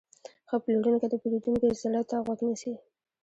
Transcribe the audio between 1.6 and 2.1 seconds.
زړه